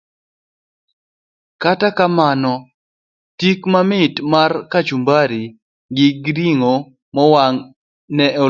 Kata 1.61 1.89
kamano, 1.97 2.53
tik 3.39 3.59
mamit 3.71 4.13
mar 4.31 4.51
kachumbari 4.71 5.43
gi 5.95 6.07
ring'o 6.37 6.73
mowang' 7.15 7.61
ne 8.15 8.25
oloye. 8.31 8.39